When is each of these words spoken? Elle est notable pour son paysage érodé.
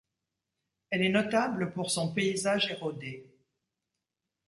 Elle 0.89 1.03
est 1.03 1.09
notable 1.09 1.73
pour 1.73 1.91
son 1.91 2.11
paysage 2.11 2.71
érodé. 2.71 3.31